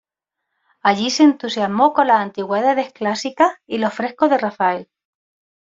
Allí 0.81 1.11
se 1.11 1.21
entusiasmó 1.21 1.93
con 1.93 2.07
las 2.07 2.17
antigüedades 2.21 2.91
clásicas 2.91 3.53
y 3.67 3.77
los 3.77 3.93
frescos 3.93 4.31
de 4.31 4.39
Rafael. 4.39 4.89